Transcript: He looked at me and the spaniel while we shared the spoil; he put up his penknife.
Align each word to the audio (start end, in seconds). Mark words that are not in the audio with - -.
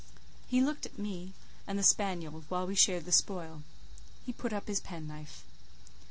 He 0.47 0.61
looked 0.61 0.87
at 0.87 0.97
me 0.97 1.33
and 1.67 1.77
the 1.77 1.83
spaniel 1.83 2.43
while 2.49 2.65
we 2.65 2.73
shared 2.73 3.05
the 3.05 3.11
spoil; 3.11 3.61
he 4.25 4.33
put 4.33 4.51
up 4.51 4.67
his 4.67 4.79
penknife. 4.79 5.43